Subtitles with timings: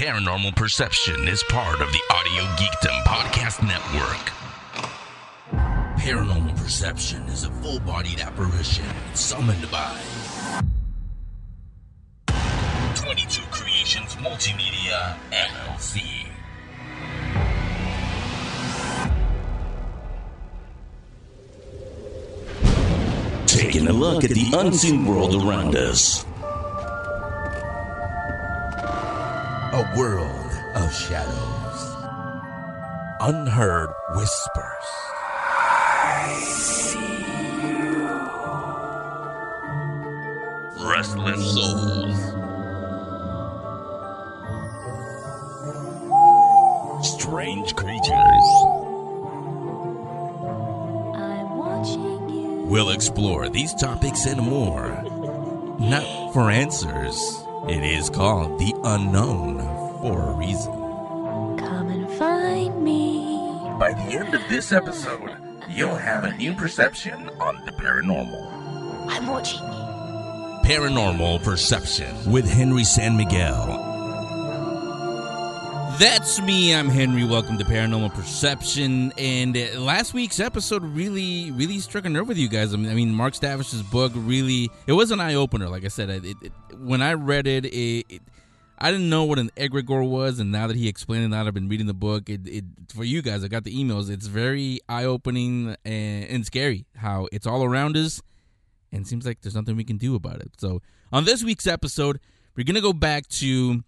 [0.00, 4.32] Paranormal Perception is part of the Audio Geekdom Podcast Network.
[6.00, 10.00] Paranormal Perception is a full bodied apparition summoned by
[12.94, 16.00] 22 Creations Multimedia LLC.
[23.46, 26.24] Taking a look at the unseen world around us.
[33.22, 34.86] Unheard whispers.
[40.82, 42.16] Restless souls.
[47.06, 48.46] Strange creatures.
[51.14, 52.64] I'm watching you.
[52.70, 55.02] We'll explore these topics and more.
[55.78, 57.44] Not for answers.
[57.68, 59.58] It is called the unknown
[60.00, 60.79] for a reason.
[64.10, 65.36] The end of this episode,
[65.68, 69.06] you'll have a new perception on the paranormal.
[69.08, 70.68] I'm watching you.
[70.68, 73.86] Paranormal Perception with Henry San Miguel.
[76.00, 76.74] That's me.
[76.74, 77.24] I'm Henry.
[77.24, 79.12] Welcome to Paranormal Perception.
[79.16, 82.74] And uh, last week's episode really, really struck a nerve with you guys.
[82.74, 85.68] I mean, I mean Mark Stavish's book really, it was an eye opener.
[85.68, 88.22] Like I said, it, it, when I read it, it, it,
[88.80, 90.38] I didn't know what an egregore was.
[90.38, 93.04] And now that he explained it, now I've been reading the book, it, it for
[93.04, 94.10] you guys, I got the emails.
[94.10, 98.22] It's very eye opening and, and scary how it's all around us.
[98.92, 100.52] And seems like there's nothing we can do about it.
[100.58, 102.18] So on this week's episode,
[102.56, 103.84] we're to go back to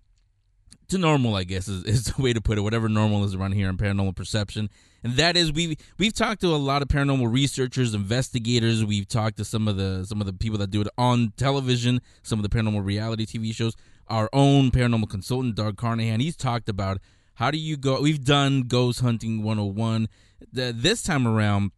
[0.89, 2.61] to normal, I guess is, is the way to put it.
[2.61, 4.71] Whatever normal is around here in paranormal perception,
[5.03, 8.85] and that is we we've talked to a lot of paranormal researchers, investigators.
[8.85, 12.01] We've talked to some of the some of the people that do it on television,
[12.23, 13.75] some of the paranormal reality TV shows.
[14.13, 16.99] Our own paranormal consultant, Doug Carnahan, he's talked about
[17.37, 17.99] how do you go.
[18.03, 20.07] We've done ghost hunting 101.
[20.53, 21.73] The, this time around,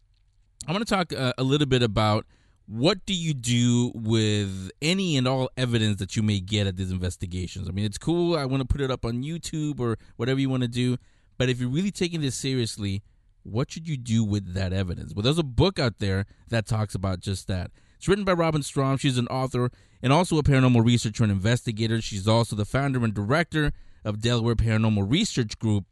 [0.67, 2.27] I'm going to talk uh, a little bit about
[2.67, 6.91] what do you do with any and all evidence that you may get at these
[6.91, 7.69] investigations?
[7.69, 8.37] I mean, it's cool.
[8.37, 10.97] I want to put it up on YouTube or whatever you want to do.
[11.39, 13.05] But if you're really taking this seriously,
[13.45, 15.15] what should you do with that evidence?
[15.15, 17.71] Well, there's a book out there that talks about just that.
[17.97, 18.97] It's written by Robin Strom.
[18.97, 19.71] She's an author
[20.05, 21.99] and also a paranormal researcher and investigator.
[22.03, 23.73] She's also the founder and director
[24.05, 25.87] of Delaware Paranormal Research Group.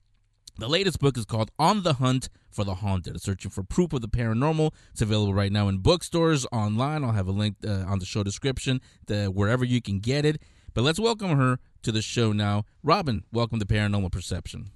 [0.58, 4.02] The latest book is called On the Hunt for the Haunted, searching for proof of
[4.02, 4.72] the paranormal.
[4.90, 7.04] It's available right now in bookstores, online.
[7.04, 10.42] I'll have a link uh, on the show description, wherever you can get it.
[10.74, 12.64] But let's welcome her to the show now.
[12.82, 14.72] Robin, welcome to Paranormal Perception.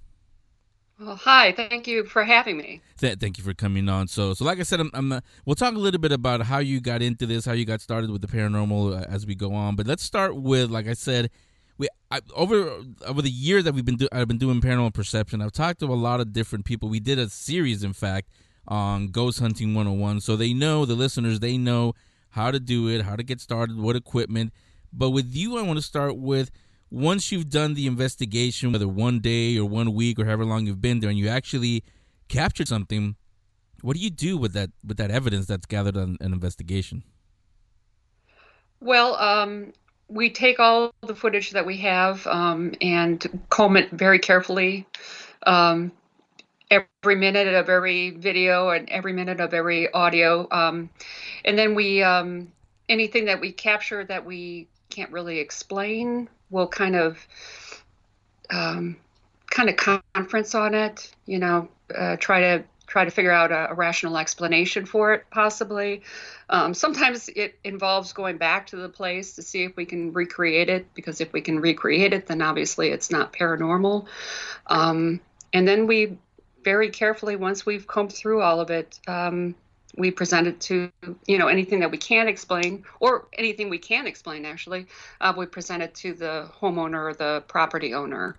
[0.99, 1.53] Well, hi.
[1.53, 2.81] Thank you for having me.
[2.99, 4.09] Th- thank you for coming on.
[4.09, 6.59] So, so like I said, I'm, I'm uh, we'll talk a little bit about how
[6.59, 9.53] you got into this, how you got started with the paranormal uh, as we go
[9.53, 9.77] on.
[9.77, 11.31] But let's start with, like I said,
[11.77, 15.43] we I, over over the year that we've been do, I've been doing paranormal perception.
[15.43, 16.89] I've talked to a lot of different people.
[16.89, 18.31] We did a series, in fact,
[18.67, 21.41] on ghost hunting 101, so they know the listeners.
[21.41, 21.93] They know
[22.31, 24.55] how to do it, how to get started, what equipment.
[24.95, 26.51] But with you, I want to start with
[26.91, 30.81] once you've done the investigation, whether one day or one week or however long you've
[30.81, 31.83] been there, and you actually
[32.29, 33.17] captured something.
[33.83, 37.03] What do you do with that with that evidence that's gathered on an investigation?
[38.81, 39.73] Well, um,
[40.09, 44.87] we take all the footage that we have um, and comb it very carefully.
[45.47, 45.93] Um,
[46.71, 50.91] every minute of every video and every minute of every audio, um,
[51.45, 52.53] and then we um,
[52.89, 57.27] anything that we capture that we can't really explain, we'll kind of
[58.51, 58.97] um,
[59.51, 61.11] kind of conference on it.
[61.27, 65.25] You know, uh, try to try to figure out a, a rational explanation for it,
[65.31, 66.03] possibly.
[66.49, 70.69] Um, sometimes it involves going back to the place to see if we can recreate
[70.69, 74.07] it, because if we can recreate it, then obviously it's not paranormal.
[74.69, 75.21] Um,
[75.53, 76.19] and then we
[76.63, 79.55] very carefully, once we've combed through all of it, um,
[79.97, 80.91] we present it to,
[81.27, 84.87] you know, anything that we can't explain, or anything we can explain, actually,
[85.21, 88.37] uh, we present it to the homeowner or the property owner.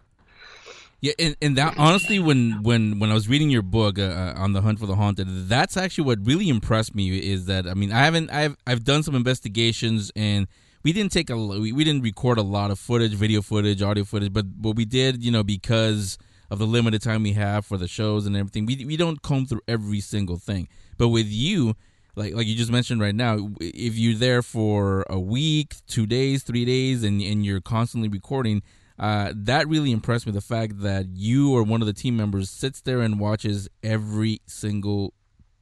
[0.99, 4.53] Yeah, and, and that honestly, when when when I was reading your book uh, on
[4.53, 7.15] the hunt for the haunted, that's actually what really impressed me.
[7.19, 10.47] Is that I mean, I haven't I've I've done some investigations and
[10.83, 14.05] we didn't take a we, we didn't record a lot of footage, video footage, audio
[14.05, 16.17] footage, but what we did, you know, because
[16.49, 19.45] of the limited time we have for the shows and everything, we we don't comb
[19.45, 20.67] through every single thing.
[20.97, 21.75] But with you,
[22.15, 26.43] like like you just mentioned right now, if you're there for a week, two days,
[26.43, 28.61] three days, and and you're constantly recording
[28.99, 30.31] uh, that really impressed me.
[30.31, 34.41] The fact that you or one of the team members sits there and watches every
[34.47, 35.13] single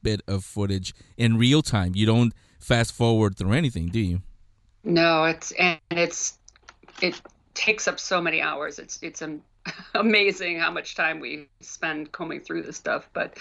[0.02, 1.92] bit of footage in real time.
[1.94, 4.22] You don't fast forward through anything, do you?
[4.84, 6.38] No, it's and it's
[7.02, 7.20] it
[7.54, 8.78] takes up so many hours.
[8.78, 9.42] It's it's um,
[9.94, 13.08] amazing how much time we spend combing through this stuff.
[13.12, 13.36] But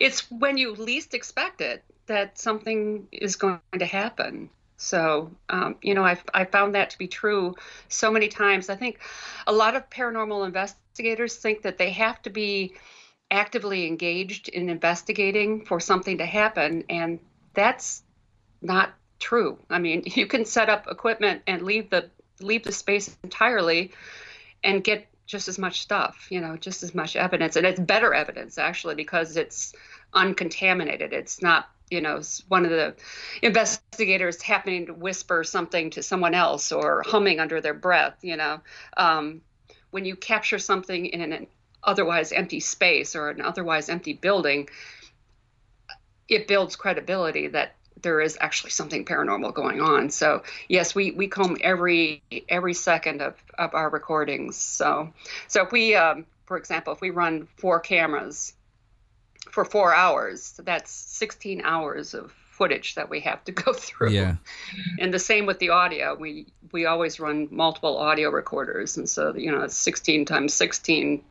[0.00, 4.50] it's when you least expect it that something is going to happen.
[4.76, 7.54] So, um, you know, I've, I found that to be true
[7.88, 8.68] so many times.
[8.68, 8.98] I think
[9.46, 12.74] a lot of paranormal investigators think that they have to be
[13.30, 17.18] actively engaged in investigating for something to happen, and
[17.54, 18.02] that's
[18.60, 19.58] not true.
[19.70, 22.10] I mean, you can set up equipment and leave the
[22.40, 23.92] leave the space entirely
[24.64, 27.56] and get just as much stuff, you know, just as much evidence.
[27.56, 29.74] And it's better evidence actually because it's
[30.12, 31.12] uncontaminated.
[31.12, 32.94] It's not, you know, one of the
[33.42, 38.60] investigators happening to whisper something to someone else or humming under their breath, you know.
[38.96, 39.40] Um,
[39.90, 41.46] when you capture something in an
[41.82, 44.68] otherwise empty space or an otherwise empty building,
[46.28, 50.10] it builds credibility that there is actually something paranormal going on.
[50.10, 54.56] So yes, we we comb every every second of, of our recordings.
[54.56, 55.12] So
[55.48, 58.54] so if we, um, for example, if we run four cameras
[59.50, 64.10] for four hours, that's 16 hours of footage that we have to go through.
[64.10, 64.36] Yeah.
[65.00, 66.14] And the same with the audio.
[66.14, 71.24] We we always run multiple audio recorders, and so you know it's 16 times 16.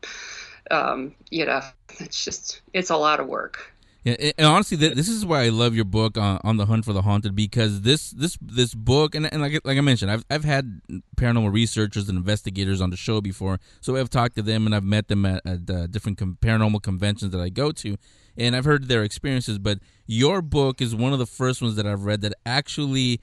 [0.70, 1.60] Um, you know,
[2.00, 3.73] it's just it's a lot of work.
[4.04, 6.92] Yeah, and honestly, this is why I love your book on, on the hunt for
[6.92, 10.44] the haunted because this this this book and, and like like I mentioned, I've I've
[10.44, 10.82] had
[11.16, 14.84] paranormal researchers and investigators on the show before, so I've talked to them and I've
[14.84, 17.96] met them at, at uh, different com- paranormal conventions that I go to,
[18.36, 19.58] and I've heard their experiences.
[19.58, 23.22] But your book is one of the first ones that I've read that actually.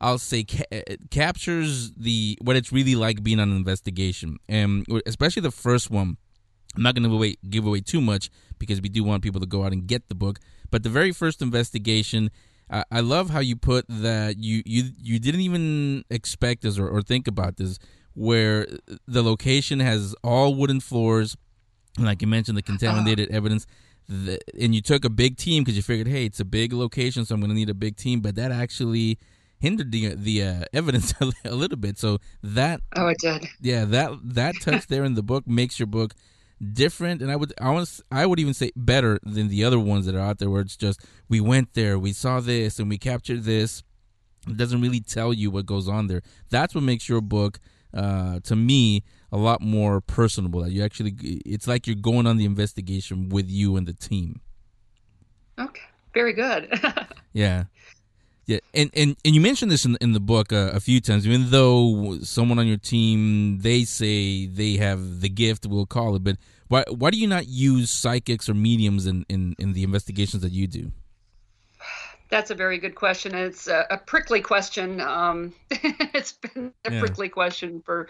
[0.00, 5.42] I'll say ca- captures the what it's really like being on an investigation, and especially
[5.42, 6.16] the first one.
[6.76, 9.64] I'm not going to give away too much because we do want people to go
[9.64, 10.40] out and get the book.
[10.70, 12.30] But the very first investigation,
[12.70, 16.88] I, I love how you put that you you you didn't even expect this or,
[16.88, 17.78] or think about this,
[18.14, 18.66] where
[19.06, 21.36] the location has all wooden floors,
[21.96, 23.36] and like you mentioned, the contaminated uh-huh.
[23.36, 23.66] evidence.
[24.06, 27.24] The, and you took a big team because you figured, hey, it's a big location,
[27.24, 28.20] so I'm going to need a big team.
[28.20, 29.18] But that actually
[29.58, 31.98] hindered the the uh, evidence a, a, little bit.
[31.98, 33.46] So that oh, it did.
[33.60, 36.14] Yeah, that that touch there in the book makes your book
[36.72, 40.06] different and i would i want i would even say better than the other ones
[40.06, 42.98] that are out there where it's just we went there we saw this and we
[42.98, 43.82] captured this.
[44.46, 46.20] It doesn't really tell you what goes on there.
[46.50, 47.58] That's what makes your book
[47.94, 51.14] uh, to me a lot more personable that you actually
[51.46, 54.40] it's like you're going on the investigation with you and the team.
[55.58, 55.82] Okay.
[56.12, 56.72] Very good.
[57.36, 57.64] Yeah
[58.46, 61.26] yeah, and, and, and you mentioned this in, in the book uh, a few times.
[61.26, 66.24] Even though someone on your team they say they have the gift, we'll call it,
[66.24, 66.36] but
[66.68, 70.52] why why do you not use psychics or mediums in, in, in the investigations that
[70.52, 70.92] you do?
[72.30, 73.34] That's a very good question.
[73.34, 75.00] It's a, a prickly question.
[75.00, 77.00] Um, it's been a yeah.
[77.00, 78.08] prickly question for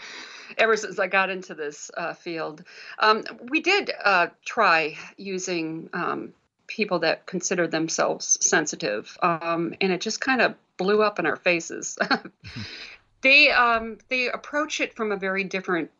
[0.57, 2.65] ever since I got into this uh, field.
[3.01, 6.33] Um, we did uh, try using um,
[6.67, 11.37] people that consider themselves sensitive, um, and it just kind of blew up in our
[11.37, 11.99] faces.
[13.21, 15.91] they um, they approach it from a very different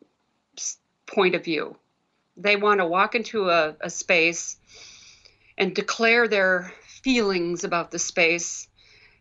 [1.05, 1.75] point of view.
[2.37, 4.57] They want to walk into a, a space
[5.57, 8.67] and declare their feelings about the space,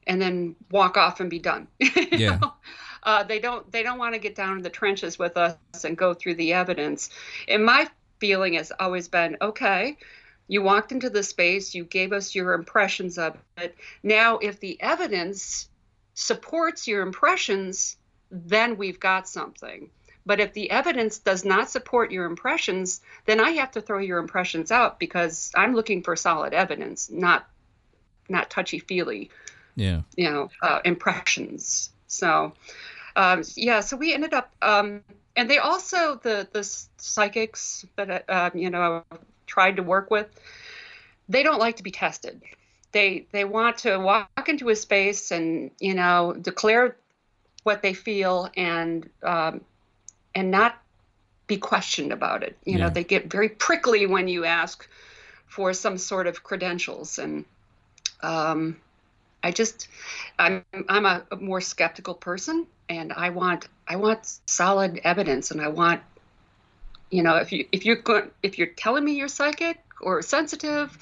[0.06, 1.68] and then walk off and be done.
[1.78, 2.40] yeah.
[3.02, 5.96] Uh, they don't they don't want to get down in the trenches with us and
[5.96, 7.10] go through the evidence.
[7.46, 9.98] And my feeling has always been okay
[10.48, 13.76] you walked into the space, you gave us your impressions of it.
[14.02, 15.68] Now, if the evidence
[16.14, 17.96] supports your impressions,
[18.30, 19.90] then we've got something.
[20.26, 24.18] But if the evidence does not support your impressions, then I have to throw your
[24.18, 27.48] impressions out because I'm looking for solid evidence, not
[28.28, 29.30] not touchy feely.
[29.76, 30.02] Yeah.
[30.16, 31.90] You know, uh, impressions.
[32.06, 32.54] So,
[33.16, 33.80] um, yeah.
[33.80, 35.02] So we ended up, um,
[35.36, 36.64] and they also the the
[36.96, 39.04] psychics that uh, you know
[39.46, 40.28] tried to work with,
[41.28, 42.42] they don't like to be tested.
[42.92, 46.96] They they want to walk into a space and you know declare
[47.64, 49.62] what they feel and um,
[50.34, 50.80] and not
[51.46, 52.56] be questioned about it.
[52.64, 52.84] You yeah.
[52.84, 54.88] know, they get very prickly when you ask
[55.46, 57.44] for some sort of credentials and
[58.22, 58.76] um,
[59.42, 59.88] I just
[60.38, 65.60] I'm I'm a, a more skeptical person and I want I want solid evidence and
[65.60, 66.00] I want
[67.14, 70.98] you know if you if you're going if you're telling me you're psychic or sensitive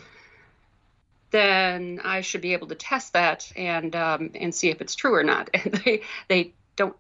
[1.31, 5.15] then i should be able to test that and um, and see if it's true
[5.15, 5.49] or not.
[5.55, 6.95] And they they don't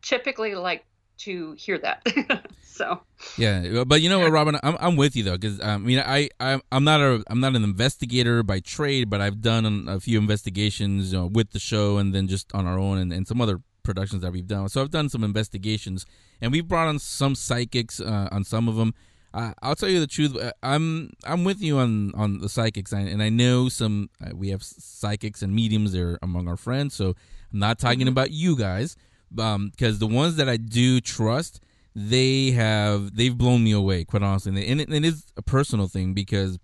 [0.00, 0.84] typically like
[1.18, 2.48] to hear that.
[2.74, 3.02] So.
[3.38, 4.58] Yeah but you know what robin?
[4.60, 7.54] I'm, I'm with you though because i mean i I'm, I'm not a i'm not
[7.54, 11.98] an investigator by trade but i've done a few investigations you know, with the show
[11.98, 14.68] and then just on our own and, and some other productions that we've done.
[14.68, 16.06] So I've done some investigations,
[16.40, 18.94] and we've brought on some psychics uh, on some of them.
[19.32, 20.36] Uh, I'll tell you the truth.
[20.36, 24.10] uh, I'm I'm with you on on the psychics, and and I know some.
[24.24, 26.94] Uh, we have psychics and mediums there among our friends.
[26.94, 27.14] So
[27.52, 28.96] I'm not talking about you guys,
[29.30, 31.60] because the ones that I do trust,
[31.94, 34.50] they have they've blown me away, quite honestly.
[34.50, 36.58] And, it, and it, it is a personal thing because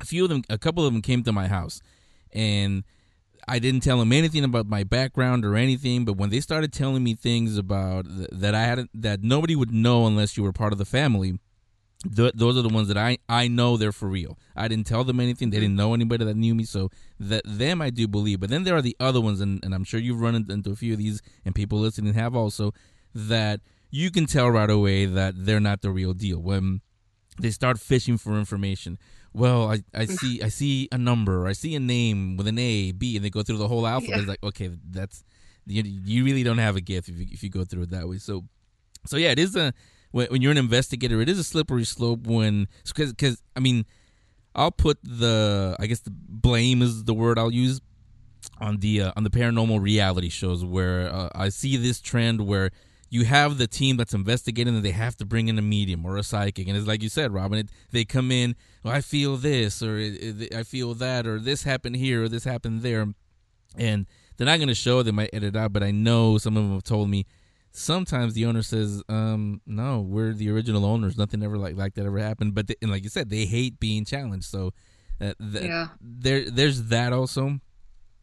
[0.00, 1.82] a few of them, a couple of them came to my house,
[2.32, 2.84] and
[3.48, 6.04] I didn't tell them anything about my background or anything.
[6.04, 9.72] But when they started telling me things about th- that I had that nobody would
[9.72, 11.38] know unless you were part of the family,
[12.14, 14.38] th- those are the ones that I I know they're for real.
[14.54, 15.50] I didn't tell them anything.
[15.50, 18.40] They didn't know anybody that knew me, so that them I do believe.
[18.40, 20.76] But then there are the other ones, and, and I'm sure you've run into a
[20.76, 22.74] few of these, and people listening have also
[23.14, 26.82] that you can tell right away that they're not the real deal when
[27.38, 28.98] they start fishing for information.
[29.32, 32.92] Well, I, I see I see a number, I see a name with an A,
[32.92, 34.16] B, and they go through the whole alphabet.
[34.16, 34.18] Yeah.
[34.20, 35.24] It's like, okay, that's
[35.66, 38.08] you, you really don't have a gift if you, if you go through it that
[38.08, 38.18] way.
[38.18, 38.44] So,
[39.06, 39.74] so yeah, it is a
[40.10, 43.84] when, when you're an investigator, it is a slippery slope when because I mean,
[44.54, 47.80] I'll put the I guess the blame is the word I'll use
[48.60, 52.70] on the uh, on the paranormal reality shows where uh, I see this trend where
[53.10, 56.16] you have the team that's investigating and they have to bring in a medium or
[56.16, 56.68] a psychic.
[56.68, 59.96] And it's like you said Robin it, they come in well, I feel this or
[60.54, 63.06] I feel that or this happened here or this happened there.
[63.76, 66.62] And they're not going to show they might edit out but I know some of
[66.64, 67.26] them have told me
[67.70, 71.16] sometimes the owner says um no we're the original owners.
[71.16, 72.54] Nothing ever like like that ever happened.
[72.54, 74.46] But they, and like you said they hate being challenged.
[74.46, 74.72] So
[75.18, 75.88] that, that Yeah.
[76.00, 77.60] there there's that also.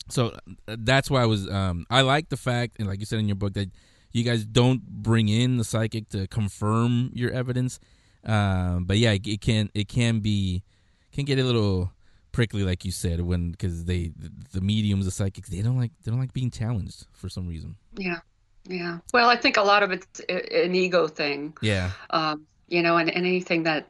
[0.09, 0.37] So
[0.67, 3.27] uh, that's why I was um I like the fact and like you said in
[3.27, 3.71] your book that
[4.15, 7.79] you guys don't bring in the psychic to confirm your evidence
[8.23, 10.63] um but yeah it, it can it can be
[11.11, 11.91] can get a little
[12.31, 15.91] prickly like you said when because they the, the mediums the psychics they don't like
[16.03, 18.19] they don't like being challenged for some reason Yeah.
[18.67, 18.97] Yeah.
[19.13, 21.55] Well, I think a lot of it's an ego thing.
[21.61, 23.85] yeah um, you know, and anything that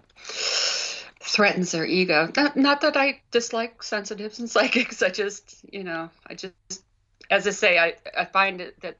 [1.21, 2.29] threatens their ego.
[2.35, 5.01] Not, not that I dislike sensitives and psychics.
[5.01, 6.83] I just, you know, I just,
[7.29, 8.97] as I say, I, I find it that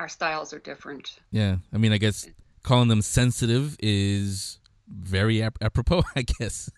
[0.00, 1.18] our styles are different.
[1.30, 2.28] yeah I mean I guess
[2.62, 6.70] calling them sensitive is very ap- apropos I guess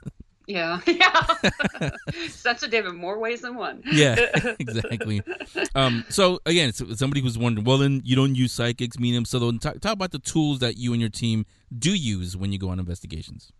[0.47, 1.91] Yeah, yeah.
[2.29, 3.83] Sensitive in more ways than one.
[3.91, 4.17] yeah
[4.59, 5.23] exactly
[5.75, 9.38] um so again so somebody who's wondering well then you don't use psychics mediums so
[9.59, 11.47] talk, talk about the tools that you and your team
[11.79, 13.52] do use when you go on investigations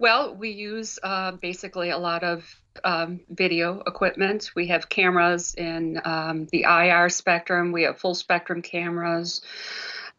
[0.00, 2.44] Well, we use uh, basically a lot of
[2.84, 4.52] um, video equipment.
[4.54, 7.72] We have cameras in um, the IR spectrum.
[7.72, 9.42] We have full spectrum cameras.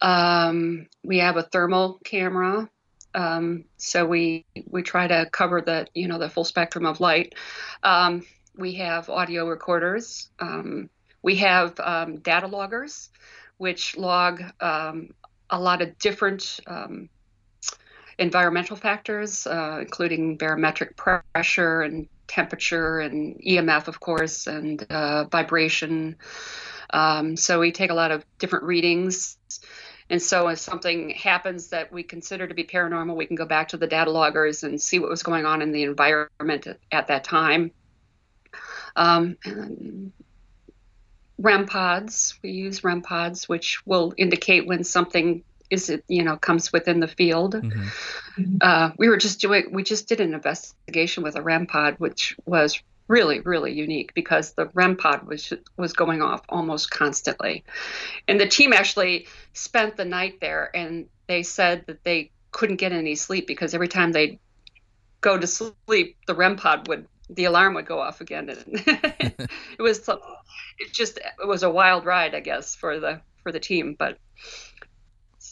[0.02, 2.70] Um, we have a thermal camera.
[3.16, 7.34] Um, so we we try to cover the you know the full spectrum of light.
[7.82, 10.30] Um, we have audio recorders.
[10.40, 10.90] Um,
[11.22, 11.76] we have
[12.22, 13.10] data loggers,
[13.58, 17.10] which log a lot of different um,
[18.20, 26.18] environmental factors, uh, including barometric pressure and temperature and EMF, of course, and uh, vibration.
[26.92, 29.38] Um, so we take a lot of different readings.
[30.10, 33.70] And so if something happens that we consider to be paranormal, we can go back
[33.70, 37.08] to the data loggers and see what was going on in the environment at, at
[37.08, 37.72] that time.
[38.96, 39.38] Um,
[41.38, 46.38] REM pods, we use REM pods, which will indicate when something is it you know
[46.38, 47.56] comes within the field.
[47.56, 48.58] Mm-hmm.
[48.62, 52.36] Uh, we were just doing we just did an investigation with a REM pod, which
[52.46, 57.64] was really really unique because the REM pod was was going off almost constantly,
[58.28, 62.92] and the team actually spent the night there, and they said that they couldn't get
[62.92, 64.40] any sleep because every time they
[65.22, 68.50] go to sleep, the REM pod would the alarm would go off again.
[68.50, 68.60] and
[69.78, 70.08] it was
[70.80, 74.18] it just it was a wild ride, I guess, for the for the team, but.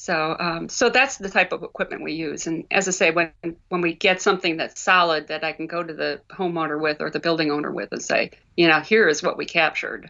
[0.08, 2.48] So, um, so that's the type of equipment we use.
[2.48, 3.30] And as I say, when
[3.68, 7.10] when we get something that's solid that I can go to the homeowner with or
[7.10, 10.10] the building owner with and say, you know, here is what we captured.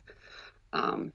[0.71, 1.13] Um,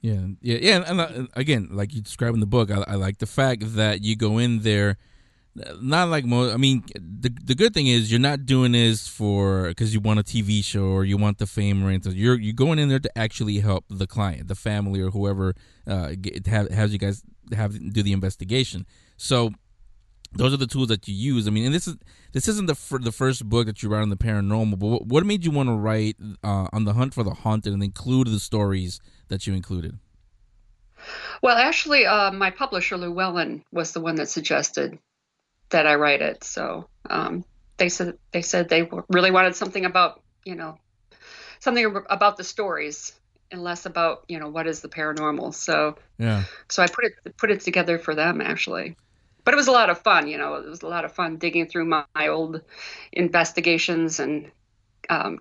[0.00, 0.84] Yeah, yeah, yeah.
[0.86, 4.04] And uh, again, like you describe in the book, I, I like the fact that
[4.04, 4.96] you go in there,
[5.82, 6.54] not like most.
[6.54, 10.20] I mean, the the good thing is you're not doing this for because you want
[10.20, 12.12] a TV show or you want the fame or anything.
[12.12, 16.12] You're you're going in there to actually help the client, the family, or whoever uh,
[16.46, 17.24] have has you guys
[17.54, 18.86] have do the investigation.
[19.16, 19.50] So
[20.32, 21.46] those are the tools that you use.
[21.46, 21.96] I mean, and this is
[22.32, 25.24] this isn't the fir- the first book that you write on the paranormal, but what,
[25.24, 28.40] made you want to write uh, on the hunt for the haunted and include the
[28.40, 29.98] stories that you included?
[31.42, 34.98] well, actually, uh, my publisher Llewellyn was the one that suggested
[35.70, 36.44] that I write it.
[36.44, 37.44] So um,
[37.76, 40.78] they said they said they really wanted something about you know
[41.60, 43.12] something about the stories
[43.50, 45.54] and less about you know what is the paranormal.
[45.54, 46.44] So Yeah.
[46.68, 48.96] so I put it put it together for them actually.
[49.44, 50.54] But it was a lot of fun, you know.
[50.54, 52.62] It was a lot of fun digging through my, my old
[53.12, 54.50] investigations, and
[55.08, 55.38] um,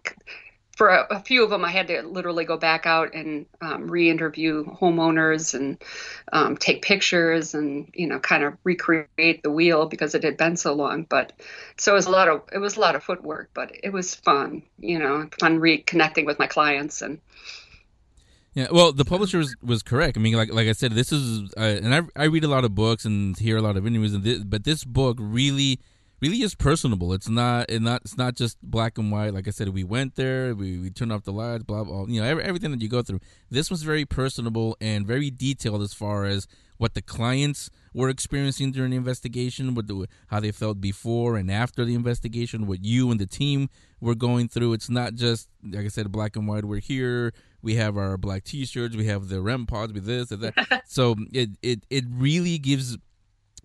[0.78, 3.90] for a, a few of them, I had to literally go back out and um,
[3.90, 5.82] re-interview homeowners and
[6.32, 10.56] um, take pictures, and you know, kind of recreate the wheel because it had been
[10.56, 11.08] so long.
[11.10, 11.34] But
[11.78, 14.14] so it was a lot of it was a lot of footwork, but it was
[14.14, 17.20] fun, you know, fun reconnecting with my clients and
[18.56, 20.18] Yeah, well, the publisher was, was correct.
[20.18, 22.64] I mean, like like I said, this is, uh, and I I read a lot
[22.64, 25.80] of books and hear a lot of interviews, and this, but this book really
[26.22, 27.12] really is personable.
[27.12, 29.34] It's not it not it's not just black and white.
[29.34, 32.06] Like I said, we went there, we, we turned off the lights, blah blah.
[32.08, 33.20] You know, every, everything that you go through.
[33.50, 36.48] This was very personable and very detailed as far as
[36.78, 41.50] what the clients were experiencing during the investigation, what the, how they felt before and
[41.50, 43.70] after the investigation, what you and the team
[44.02, 44.74] were going through.
[44.74, 46.66] It's not just like I said, black and white.
[46.66, 47.34] We're here.
[47.66, 48.96] We have our black T-shirts.
[48.96, 50.84] We have the REM pods with this and that.
[50.86, 52.96] so it it it really gives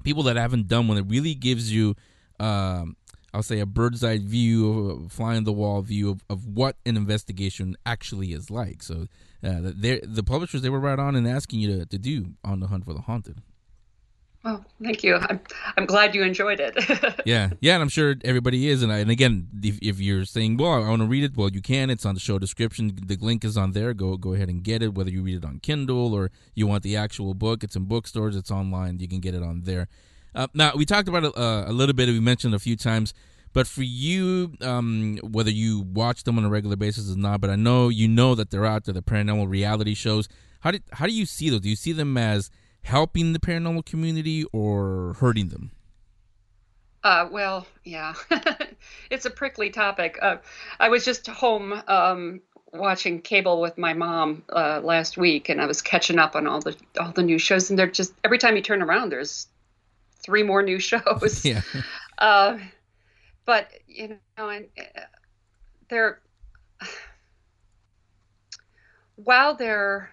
[0.02, 0.96] people that haven't done one.
[0.96, 1.94] It really gives you,
[2.38, 2.96] um,
[3.34, 6.46] I'll say, a bird's eye view, of a fly on the wall view of, of
[6.46, 8.82] what an investigation actually is like.
[8.82, 9.06] So
[9.44, 12.68] uh, the publishers they were right on in asking you to, to do on the
[12.68, 13.42] hunt for the haunted.
[14.44, 15.16] Oh, thank you.
[15.16, 15.40] I'm
[15.76, 16.76] I'm glad you enjoyed it.
[17.26, 18.82] Yeah, yeah, and I'm sure everybody is.
[18.82, 21.50] And I, and again, if, if you're saying, "Well, I want to read it," well,
[21.50, 21.90] you can.
[21.90, 22.98] It's on the show description.
[23.04, 23.92] The link is on there.
[23.94, 24.94] Go go ahead and get it.
[24.94, 28.36] Whether you read it on Kindle or you want the actual book, it's in bookstores.
[28.36, 28.98] It's online.
[29.00, 29.88] You can get it on there.
[30.34, 32.08] Uh, now we talked about it uh, a little bit.
[32.08, 33.12] We mentioned a few times.
[33.52, 37.50] But for you, um, whether you watch them on a regular basis or not, but
[37.50, 40.28] I know you know that they're out there, the paranormal reality shows.
[40.60, 41.60] How did how do you see those?
[41.60, 42.50] Do you see them as
[42.82, 45.72] helping the paranormal community or hurting them?
[47.02, 48.14] Uh, well, yeah,
[49.10, 50.18] it's a prickly topic.
[50.20, 50.36] Uh,
[50.78, 55.66] I was just home um, watching cable with my mom uh, last week, and I
[55.66, 57.70] was catching up on all the all the new shows.
[57.70, 59.46] And they're just every time you turn around, there's
[60.22, 61.44] three more new shows.
[61.44, 61.62] Yeah.
[62.18, 62.58] Uh,
[63.46, 65.00] but you know, and uh,
[65.88, 66.20] they're
[69.16, 70.10] while they're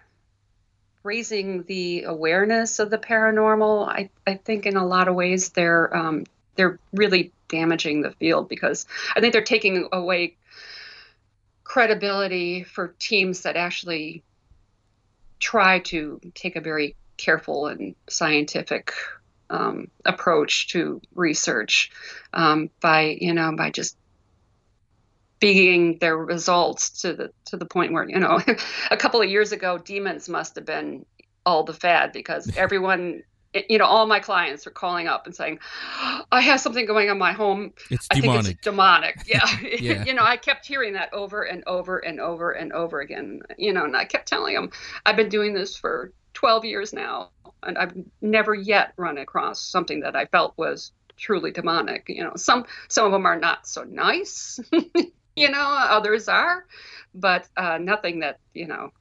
[1.03, 5.95] raising the awareness of the paranormal, I, I think in a lot of ways they're
[5.95, 10.35] um, they're really damaging the field because I think they're taking away
[11.63, 14.23] credibility for teams that actually
[15.39, 18.93] try to take a very careful and scientific
[19.49, 21.91] um, approach to research
[22.33, 23.97] um, by you know by just
[25.39, 28.39] being their results to the to the point where you know
[28.91, 31.05] a couple of years ago demons must have been
[31.45, 33.23] all the fad because everyone
[33.69, 35.57] you know all my clients are calling up and saying
[36.31, 38.51] i have something going on in my home It's i think demonic.
[38.51, 39.45] it's demonic yeah.
[39.61, 40.03] Yeah.
[40.03, 43.73] you know i kept hearing that over and over and over and over again you
[43.73, 44.69] know and i kept telling them
[45.05, 47.29] i've been doing this for 12 years now
[47.63, 52.33] and i've never yet run across something that i felt was truly demonic you know
[52.35, 54.59] some some of them are not so nice
[55.41, 56.65] you know others are
[57.13, 58.91] but uh, nothing that you know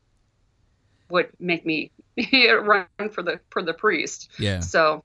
[1.10, 1.90] would make me
[2.32, 4.30] run for the for the priest.
[4.38, 4.60] Yeah.
[4.60, 5.04] so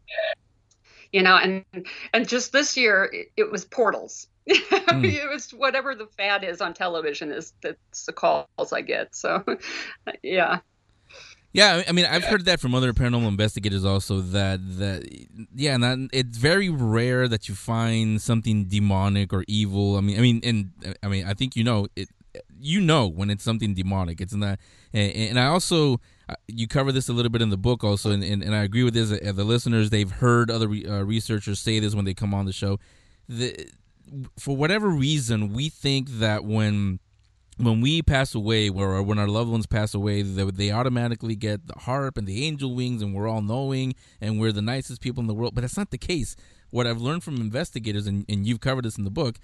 [1.12, 1.64] you know and
[2.14, 4.28] and just this year it, it was portals.
[4.48, 9.16] It was whatever the fad is on television is that's the calls i get.
[9.16, 9.44] So
[10.24, 10.60] yeah
[11.54, 14.22] Yeah, I mean, I've heard that from other paranormal investigators also.
[14.22, 15.04] That that
[15.54, 19.98] yeah, and that, it's very rare that you find something demonic or evil.
[19.98, 22.10] I mean, I mean, and I mean, I think you know it.
[22.58, 24.22] You know when it's something demonic.
[24.22, 24.60] It's not,
[24.94, 28.12] and, and I also uh, you cover this a little bit in the book also,
[28.12, 29.12] and, and, and I agree with this.
[29.12, 32.46] Uh, the listeners they've heard other re, uh, researchers say this when they come on
[32.46, 32.80] the show.
[33.28, 33.68] The,
[34.40, 37.00] for whatever reason, we think that when
[37.62, 41.80] when we pass away, or when our loved ones pass away, they, automatically get the
[41.80, 45.28] harp and the angel wings, and we're all knowing, and we're the nicest people in
[45.28, 45.56] the world.
[45.56, 46.36] But that's not the case.
[46.70, 49.38] What I've learned from investigators, and, and you've covered this in the book,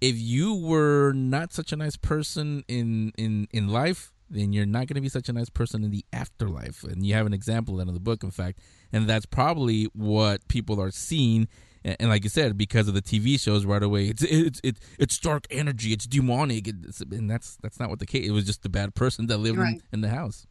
[0.00, 4.88] if you were not such a nice person in in in life, then you're not
[4.88, 6.82] going to be such a nice person in the afterlife.
[6.82, 8.58] And you have an example of that in the book, in fact,
[8.92, 11.48] and that's probably what people are seeing.
[11.84, 14.80] And, and like you said, because of the TV shows, right away, it's it's it's,
[14.98, 18.26] it's dark energy, it's demonic, it's, and that's that's not what the case.
[18.26, 19.76] It was just the bad person that lived Right.
[19.76, 20.46] in, in the house.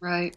[0.00, 0.34] right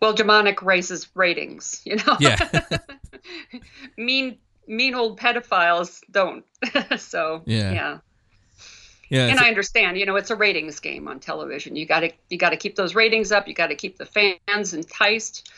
[0.00, 2.36] well demonic raises ratings you know Yeah.
[3.96, 6.44] mean mean old pedophiles don't
[6.98, 7.72] so Yeah.
[7.72, 7.98] yeah
[9.08, 11.76] Yeah, and I understand, you know, it's a ratings game on television.
[11.76, 13.46] You got to you got to keep those ratings up.
[13.48, 15.50] You got to keep the fans enticed,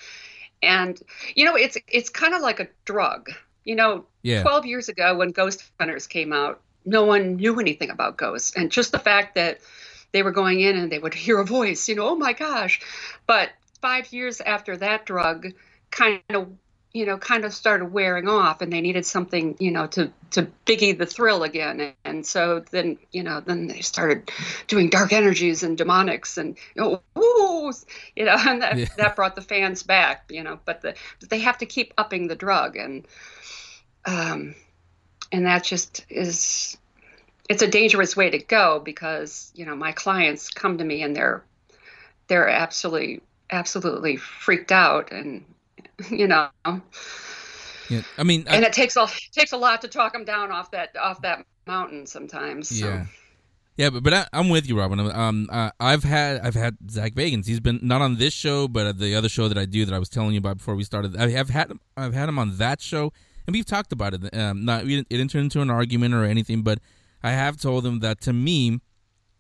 [0.63, 1.01] and
[1.37, 3.31] you know, it's it's kind of like a drug.
[3.65, 7.91] You know, yeah, 12 years ago when Ghost Hunters came out, no one knew anything
[7.91, 9.61] about ghosts, and just the fact that
[10.13, 12.81] they were going in and they would hear a voice, you know, oh my gosh.
[13.27, 13.51] But
[13.81, 15.53] five years after that drug
[15.91, 16.49] kind of
[16.95, 20.47] you know kind of started wearing off and they needed something you know to to
[20.65, 24.31] biggie the thrill again and so then you know then they started
[24.69, 27.73] doing dark energies and demonics and you know, ooh,
[28.17, 28.87] you know and that, Yeah.
[28.97, 32.29] that brought the fans back you know but the but they have to keep upping
[32.29, 33.07] the drug and
[34.07, 34.55] um
[35.33, 36.77] and that just is
[37.49, 41.17] it's a dangerous way to go because you know my clients come to me and
[41.17, 41.45] they're
[42.29, 45.45] they're absolutely absolutely freaked out and
[46.11, 46.49] you know
[47.89, 50.51] Yeah, I mean, I- and it takes a takes a lot to talk them down
[50.51, 52.87] off that off that mountain sometimes so.
[52.87, 53.07] Yeah.
[53.77, 55.01] Yeah, but, but I, I'm with you, Robin.
[55.01, 57.47] Um, uh, I've had I've had Zak Bagans.
[57.47, 59.99] He's been not on this show, but the other show that I do that I
[59.99, 61.17] was telling you about before we started.
[61.17, 63.13] I have had him, I've had him on that show,
[63.49, 64.33] and we've talked about it.
[64.33, 66.79] Um, not we didn't, it didn't turn into an argument or anything, but
[67.25, 68.79] I have told him that to me,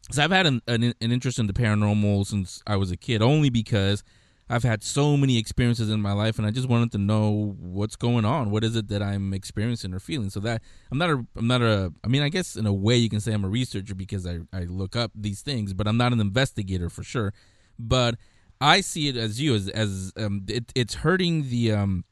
[0.02, 3.22] because I've had an, an an interest in the paranormal since I was a kid,
[3.22, 4.02] only because
[4.48, 7.96] I've had so many experiences in my life, and I just wanted to know what's
[7.96, 8.50] going on.
[8.50, 10.28] What is it that I'm experiencing or feeling?
[10.28, 11.92] So that I'm not a, I'm not a.
[12.04, 14.40] I mean, I guess in a way you can say I'm a researcher because I
[14.52, 17.32] I look up these things, but I'm not an investigator for sure.
[17.78, 18.16] But
[18.60, 22.04] I see it as you as as um, it, it's hurting the um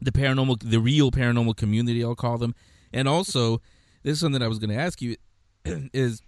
[0.00, 2.02] the paranormal, the real paranormal community.
[2.02, 2.54] I'll call them,
[2.92, 3.60] and also
[4.02, 5.16] this is something I was going to ask you
[5.64, 6.22] is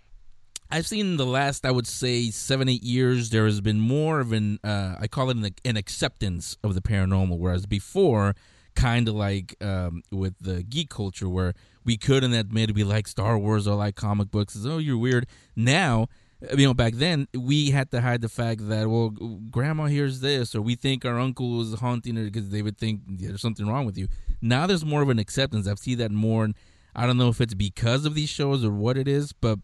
[0.70, 4.33] I've seen the last, I would say, seven, eight years, there has been more of
[4.33, 8.35] an, uh, I call it an, an acceptance of the paranormal, whereas before,
[8.74, 11.54] kind of like um, with the geek culture, where
[11.85, 15.26] we couldn't admit we like Star Wars or like comic books, is, oh, you're weird.
[15.57, 16.09] Now,
[16.54, 19.09] you know, back then, we had to hide the fact that, well,
[19.50, 23.00] grandma hears this, or we think our uncle is haunting her because they would think
[23.07, 24.07] there's something wrong with you.
[24.42, 25.66] Now there's more of an acceptance.
[25.66, 26.50] I've seen that more.
[26.94, 29.59] I don't know if it's because of these shows or what it is, but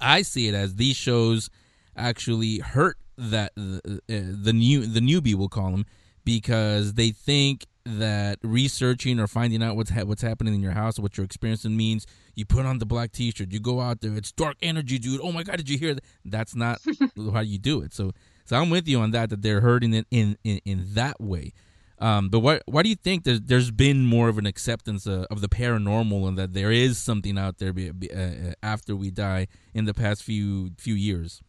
[0.00, 1.50] I see it as these shows
[1.96, 5.86] actually hurt that uh, the new the newbie we'll call them
[6.24, 10.98] because they think that researching or finding out what's ha- what's happening in your house
[10.98, 14.14] or what you're experiencing means you put on the black t-shirt you go out there
[14.14, 16.04] it's dark energy dude oh my god did you hear that?
[16.24, 16.80] That's not
[17.32, 17.92] how you do it.
[17.92, 18.12] So
[18.44, 21.52] so I'm with you on that that they're hurting it in in, in that way
[22.00, 25.26] um, but why why do you think there's there's been more of an acceptance uh,
[25.30, 29.10] of the paranormal and that there is something out there be, be, uh, after we
[29.10, 31.42] die in the past few few years?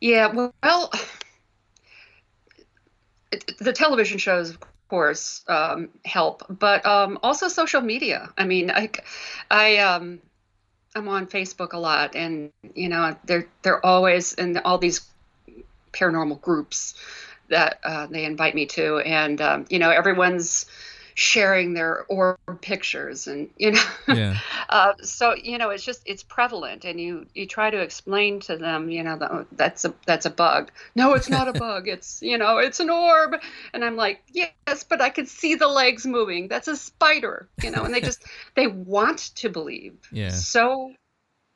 [0.00, 0.90] Yeah, well,
[3.32, 8.30] it, the television shows, of course, um, help, but um, also social media.
[8.36, 8.90] I mean, I,
[9.50, 10.20] I, um,
[10.94, 15.00] I'm on Facebook a lot, and you know, they're they're always in all these
[15.92, 16.94] paranormal groups
[17.48, 20.66] that uh, they invite me to, and um, you know, everyone's
[21.14, 24.34] sharing their orb pictures, and you know, Yeah.
[24.68, 28.56] uh, so you know, it's just it's prevalent, and you you try to explain to
[28.56, 30.70] them, you know, that, oh, that's a that's a bug.
[30.94, 31.88] No, it's not a bug.
[31.88, 33.36] It's you know, it's an orb,
[33.72, 36.48] and I'm like, yes, but I could see the legs moving.
[36.48, 40.28] That's a spider, you know, and they just they want to believe Yeah.
[40.30, 40.92] so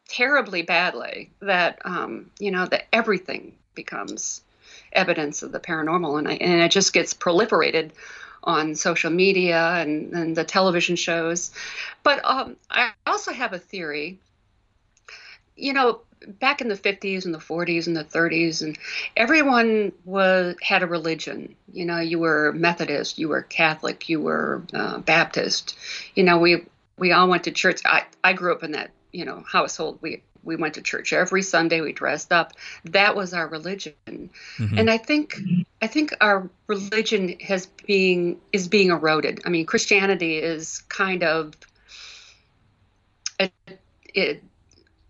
[0.09, 4.42] terribly badly that um, you know that everything becomes
[4.92, 7.90] evidence of the paranormal, and I, and it just gets proliferated
[8.42, 11.50] on social media and, and the television shows.
[12.03, 14.18] But um, I also have a theory.
[15.57, 18.79] You know, back in the 50s and the 40s and the 30s, and
[19.16, 21.55] everyone was had a religion.
[21.72, 25.76] You know, you were Methodist, you were Catholic, you were uh, Baptist.
[26.14, 27.81] You know, we we all went to church.
[27.85, 29.98] I I grew up in that you know household.
[30.00, 31.80] We we went to church every Sunday.
[31.80, 32.52] We dressed up.
[32.84, 33.94] That was our religion.
[34.06, 34.78] Mhm.
[34.78, 35.36] And I think
[35.82, 39.42] I think our religion has being is being eroded.
[39.44, 41.54] I mean, Christianity is kind of
[43.38, 43.50] a,
[44.14, 44.42] it,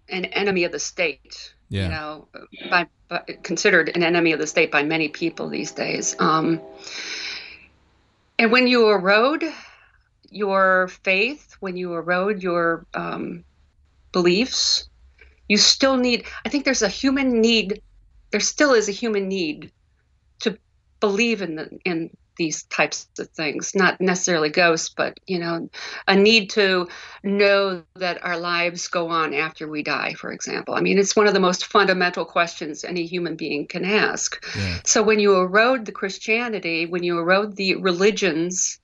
[0.08, 1.54] an enemy of the state.
[1.68, 1.84] Yeah.
[1.84, 2.28] You know,
[2.68, 6.16] by, by considered an enemy of the state by many people these days.
[6.18, 6.60] Um,
[8.40, 9.44] and when you erode
[10.30, 13.44] your faith, when you erode your um,
[14.12, 14.88] beliefs,
[15.48, 16.24] you still need.
[16.44, 17.82] I think there's a human need.
[18.30, 19.72] There still is a human need
[20.40, 20.56] to
[21.00, 23.74] believe in the in these types of things.
[23.74, 25.68] Not necessarily ghosts, but you know,
[26.08, 26.88] a need to
[27.22, 30.14] know that our lives go on after we die.
[30.14, 33.84] For example, I mean, it's one of the most fundamental questions any human being can
[33.84, 34.42] ask.
[34.56, 34.78] Yeah.
[34.84, 38.78] So when you erode the Christianity, when you erode the religions,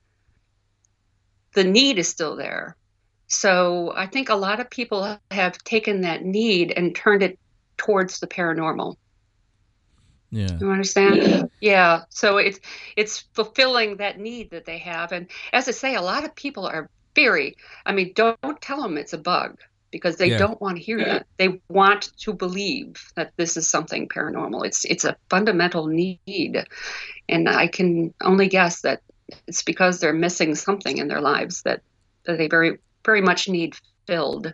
[1.54, 2.76] the need is still there.
[3.28, 7.38] So I think a lot of people have taken that need and turned it
[7.76, 8.96] towards the paranormal.
[10.30, 10.58] Yeah.
[10.60, 11.50] You understand?
[11.60, 12.02] Yeah.
[12.10, 12.60] So it's
[12.96, 16.66] it's fulfilling that need that they have, and as I say, a lot of people
[16.66, 17.56] are very.
[17.86, 19.58] I mean, don't, don't tell them it's a bug.
[19.92, 20.38] because they Yeah.
[20.38, 21.26] don't want to hear that.
[21.38, 24.66] They want to believe that this is something paranormal.
[24.66, 26.64] It's it's a fundamental need,
[27.28, 29.00] and I can only guess that
[29.46, 31.80] it's because they're missing something in their lives that,
[32.26, 34.52] that they very very much need filled.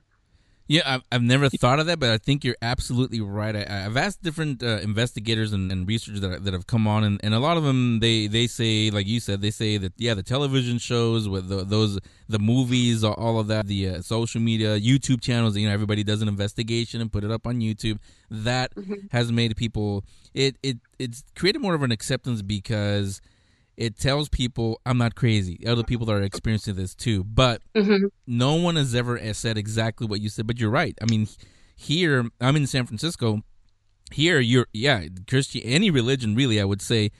[0.69, 3.55] Yeah, I've, I've never thought of that, but I think you're absolutely right.
[3.55, 7.21] I, I've asked different uh, investigators and, and researchers that, that have come on, and,
[7.23, 10.15] and a lot of them they, they say, like you said, they say that yeah,
[10.15, 14.79] the television shows with the, those the movies, all of that, the uh, social media,
[14.79, 15.57] YouTube channels.
[15.57, 17.99] You know, everybody does an investigation and put it up on YouTube.
[18.31, 18.73] That
[19.11, 23.21] has made people it it it's created more of an acceptance because
[23.77, 25.67] it tells people I'm not crazy.
[25.67, 30.21] Other people are experiencing this too, but hmm no one has ever said exactly what
[30.21, 30.97] you said, but you're right.
[31.01, 31.29] I mean,
[31.75, 33.43] here I'm in San Francisco.
[34.13, 35.63] Here, you're yeah, Christian.
[35.63, 37.11] Any religion, really, I would say,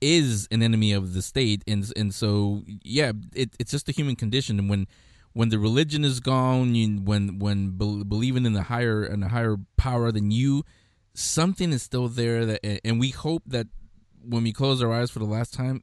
[0.00, 4.16] is an enemy of the state, and and so yeah, it, it's just a human
[4.16, 4.58] condition.
[4.58, 4.86] And when
[5.32, 9.28] when the religion is gone, you, when when bel believing in the higher and a
[9.28, 10.64] higher power than you,
[11.14, 12.46] something is still there.
[12.46, 13.68] That and we hope that
[14.26, 15.82] when we close our eyes for the last time,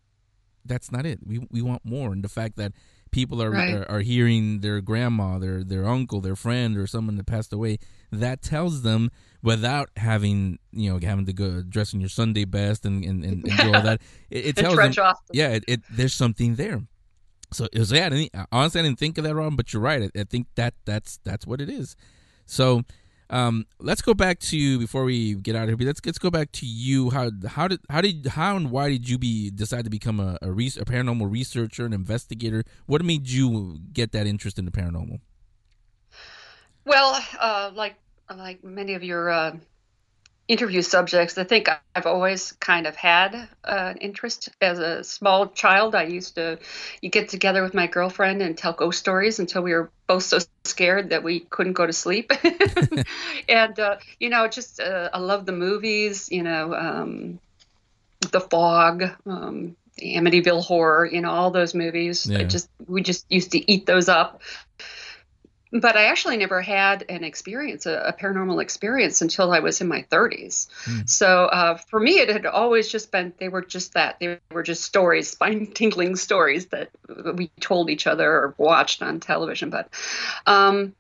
[0.66, 1.20] that's not it.
[1.26, 2.74] We we want more, and the fact that
[3.12, 3.74] people are, Right.
[3.74, 7.80] are are hearing their grandma, their their uncle, their friend, or someone that passed away,
[8.12, 9.10] that tells them
[9.42, 13.58] without having you know having to go dressing your Sunday best and and, and, and
[13.58, 14.02] do all that.
[14.30, 15.20] It, it tells them, off.
[15.34, 16.84] yeah, it, it there's something there.
[17.52, 18.06] So it was yeah.
[18.06, 20.04] I didn't, honestly, I didn't think of that, Ron, but you're right.
[20.16, 21.96] I, I think that that's that's what it is.
[22.46, 22.84] So
[23.32, 25.88] um, let's go back to before we get out of here.
[25.88, 27.10] Let's let's go back to you.
[27.12, 30.38] How how did how did how and why did you be decide to become a
[30.42, 32.64] a, res- a paranormal researcher, an investigator?
[32.86, 35.22] What made you get that interest in the paranormal?
[36.86, 37.96] Well, uh, like
[38.36, 39.56] like many of your uh,
[40.52, 43.34] interview subjects, I think I've always kind of had
[43.64, 44.50] uh, an interest.
[44.60, 46.60] As a small child, I used to
[47.02, 50.40] you get together with my girlfriend and tell ghost stories until we were both so
[50.66, 52.34] scared that we couldn't go to sleep.
[53.50, 56.30] and uh, you know, just uh, I love the movies.
[56.30, 57.40] You know, um,
[58.32, 59.04] The Fog.
[59.26, 62.30] Um, the Amityville Horror, you know, all those movies.
[62.32, 64.42] I just we just used to eat those up
[65.72, 69.88] but I actually never had an experience, a, a paranormal experience, until I was in
[69.88, 70.68] my 30s.
[70.84, 71.00] Hmm.
[71.06, 74.64] So uh, for me, it had always just been they were just that they were
[74.64, 76.90] just stories, spine tingling stories that
[77.36, 79.70] we told each other or watched on television.
[79.70, 79.90] But
[80.46, 80.94] um,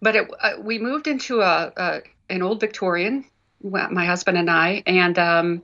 [0.00, 3.24] but it, uh, we moved into a, a an old Victorian,
[3.62, 5.62] my husband and I, and um,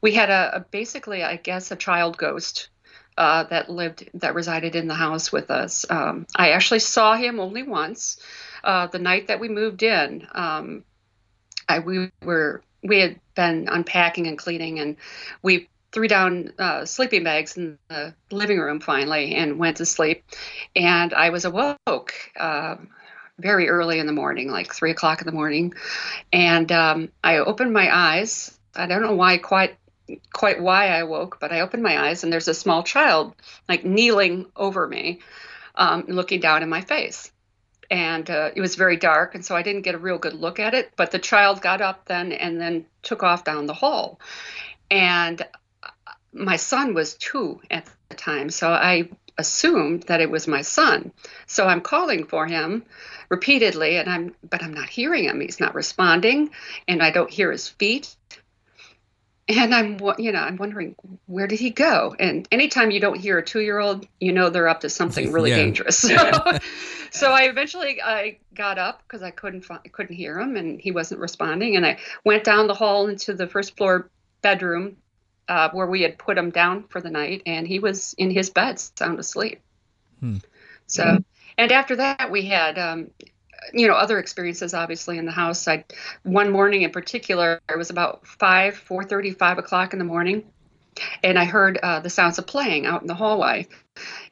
[0.00, 2.68] we had a, a basically, I guess, a child ghost
[3.16, 5.84] uh, that lived that resided in the house with us.
[5.88, 8.18] Um, I actually saw him only once,
[8.62, 10.26] uh, the night that we moved in.
[10.34, 10.84] Um,
[11.68, 14.96] I we were we had been unpacking and cleaning, and
[15.42, 20.24] we threw down uh, sleeping bags in the living room finally and went to sleep.
[20.74, 22.14] And I was awoke.
[22.38, 22.76] Uh,
[23.36, 25.74] very early in the morning, like three o'clock in the morning,
[26.32, 28.56] and um, I opened my eyes.
[28.76, 29.76] I don't know why quite
[30.32, 33.34] quite why I woke, but I opened my eyes and there's a small child
[33.68, 35.20] like kneeling over me,
[35.74, 37.30] um, looking down in my face.
[37.90, 40.58] And uh, it was very dark, and so I didn't get a real good look
[40.58, 40.92] at it.
[40.96, 44.20] But the child got up then and then took off down the hall.
[44.90, 45.42] And
[45.82, 45.90] uh,
[46.32, 51.12] my son was two at the time, so I assumed that it was my son.
[51.46, 52.84] So I'm calling for him
[53.28, 55.40] repeatedly, and I'm but I'm not hearing him.
[55.40, 56.50] He's not responding,
[56.88, 58.16] and I don't hear his feet
[59.48, 60.94] and I'm, you know, I'm wondering
[61.26, 62.14] where did he go?
[62.18, 65.56] And anytime you don't hear a two-year-old, you know they're up to something really Yeah.
[65.56, 65.98] dangerous.
[65.98, 66.16] So,
[67.10, 70.90] so I eventually I got up because I couldn't fi- couldn't hear him, and he
[70.92, 71.76] wasn't responding.
[71.76, 74.96] And I went down the hall into the first floor bedroom
[75.48, 78.48] uh, where we had put him down for the night, and he was in his
[78.50, 79.60] bed, sound asleep.
[80.20, 80.36] Hmm.
[80.86, 81.18] So,
[81.58, 82.78] and after that, we had.
[82.78, 83.10] Um,
[83.72, 85.66] you know other experiences obviously in the house.
[85.68, 85.84] I
[86.22, 90.44] one morning in particular it was about 5 4.30 5 o'clock in the morning
[91.24, 93.66] and i heard uh, the sounds of playing out in the hallway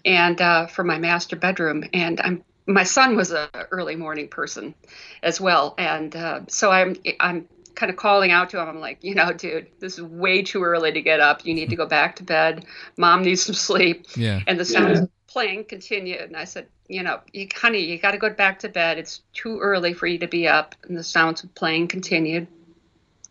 [0.04, 1.84] and uh, from my master bedroom.
[1.92, 4.74] And i'm my son was a early morning person
[5.20, 5.74] as well.
[5.78, 8.68] And uh, so i'm i'm kind of calling out to him.
[8.68, 11.44] I'm like you know dude this is way too early to get up.
[11.44, 12.64] You need to go back to bed.
[12.96, 14.06] Mom needs some sleep.
[14.16, 14.40] Yeah.
[14.46, 18.10] and the sounds of playing continued and i said you know you, honey you got
[18.10, 18.98] to go back to bed.
[18.98, 20.74] It's too early for you to be up.
[20.86, 22.46] And the sounds of playing continued.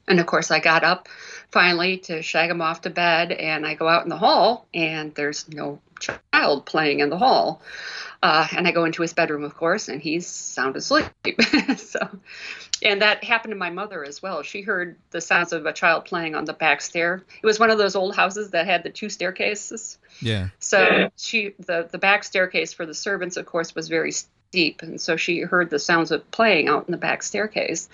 [0.07, 1.07] And of course i got up
[1.51, 3.31] finally to shag him off to bed.
[3.31, 7.61] And i go out in the hall and there's no child playing in the hall
[8.23, 11.05] uh, and i go into his bedroom of course and he's sound asleep
[11.77, 11.99] so
[12.83, 16.05] and that happened to my mother as well she heard the sounds of a child
[16.05, 18.89] playing on the back stair it was one of those old houses that had the
[18.89, 20.49] two staircases Yeah.
[20.59, 24.99] so she the the back staircase for the servants, of course, was very steep, and
[24.99, 27.89] so she heard the sounds of playing out in the back staircase.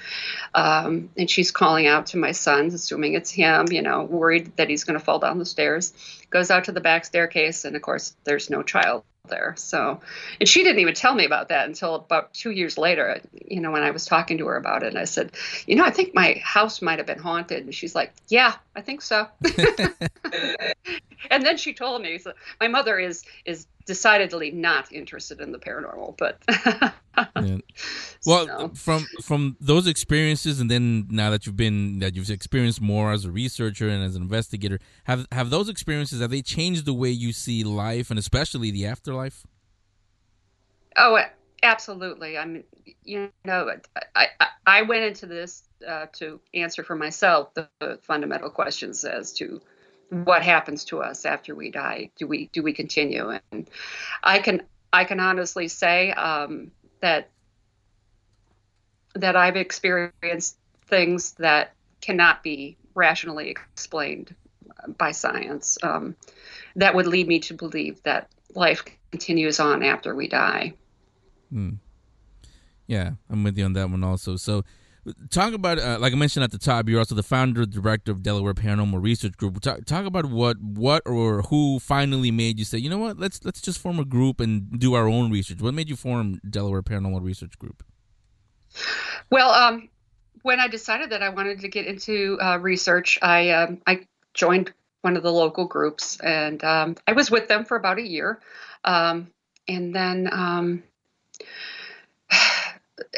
[0.54, 4.70] Um, and she's calling out to my son, assuming it's him, you know, worried that
[4.70, 5.94] he's going to fall down the stairs.
[6.30, 9.56] Goes out to the back staircase, and of course, there's no child there.
[9.58, 10.02] So,
[10.40, 13.72] and she didn't even tell me about that until about two years later, you know,
[13.72, 14.88] when I was talking to her about it.
[14.88, 15.32] And I said,
[15.66, 17.64] you know, I think my house might have been haunted.
[17.64, 19.28] And she's like, yeah, I think so.
[21.30, 25.58] and then she told me, so my mother is, is decidedly not interested in the
[25.58, 26.44] paranormal, but.
[27.42, 27.58] yeah.
[28.26, 28.72] Well, so.
[28.76, 33.26] from from those experiences, and then now that you've been that you've experienced more as
[33.26, 37.10] a researcher and as an investigator, have have those experiences have they changed the way
[37.10, 39.48] you see life and especially the afterlife?
[40.96, 41.20] Oh,
[41.64, 42.38] absolutely.
[42.38, 42.64] I mean,
[43.04, 43.72] you know,
[44.16, 49.04] I I, I went into this uh, to answer for myself the, the fundamental questions
[49.06, 49.62] as to
[50.10, 52.12] what happens to us after we die?
[52.18, 53.38] Do we do we continue?
[53.52, 53.70] And
[54.24, 57.30] i can i can honestly say um, that
[59.16, 64.36] that i've experienced things that cannot be rationally explained
[64.98, 66.16] by science um,
[66.76, 70.74] that would lead me to believe that life continues on after we die.
[71.52, 71.76] Hmm.
[72.86, 74.36] yeah i'm with you on that one also.
[74.36, 74.64] So
[75.30, 76.88] talk about uh, like I mentioned at the top.
[76.88, 79.60] You're also the founder, director of Delaware Paranormal Research Group.
[79.62, 83.44] Talk, talk about what what or who finally made you say, you know what, let's
[83.46, 85.62] let's just form a group and do our own research.
[85.62, 87.84] What made you form Delaware Paranormal Research Group?
[89.30, 89.90] Well, um,
[90.44, 94.74] when I decided that I wanted to get into uh, research, I um, I joined
[95.02, 98.40] one of the local groups, and um, I was with them for about a year,
[98.84, 99.32] um,
[99.68, 100.84] and then um,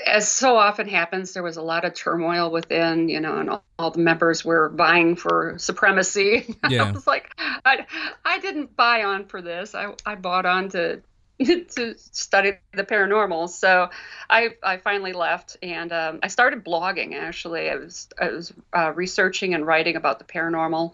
[0.06, 3.64] as so often happens, there was a lot of turmoil within, you know, and all,
[3.78, 6.56] all the members were vying for supremacy.
[6.70, 6.84] Yeah.
[6.84, 7.32] I was like,
[7.66, 7.88] I,
[8.24, 9.74] I didn't buy on for this.
[9.74, 11.02] I, I bought on to
[11.40, 13.50] to study the paranormal.
[13.50, 13.90] So
[14.30, 17.16] I, I finally left and um, I started blogging.
[17.16, 20.94] Actually, I was I was uh, researching and writing about the paranormal,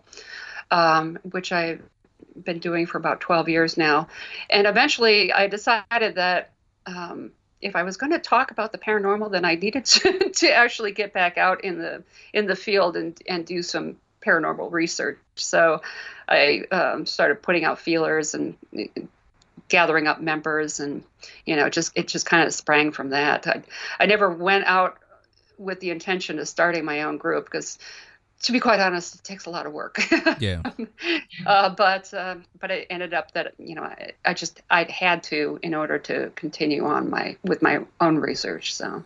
[0.72, 1.82] um, which I've
[2.42, 4.08] been doing for about 12 years now.
[4.50, 6.52] And eventually, I decided that.
[6.86, 7.32] Um,
[7.66, 10.92] if I was going to talk about the paranormal, then I needed to, to actually
[10.92, 15.20] get back out in the in the field and and do some paranormal research.
[15.36, 15.82] So
[16.28, 18.56] I um, started putting out feelers and
[19.68, 21.04] gathering up members, and
[21.46, 23.48] you know, just it just kind of sprang from that.
[23.48, 23.64] I
[24.00, 24.98] I never went out
[25.58, 27.80] with the intention of starting my own group because
[28.44, 30.00] to be quite honest, it takes a lot of work.
[30.40, 30.62] yeah.
[31.46, 35.24] Uh, but uh, but it ended up that you know I, I just I had
[35.24, 38.74] to in order to continue on my with my own research.
[38.74, 39.04] So.